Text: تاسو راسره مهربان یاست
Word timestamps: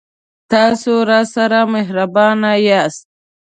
تاسو 0.51 0.93
راسره 1.09 1.59
مهربان 1.73 2.39
یاست 2.67 3.05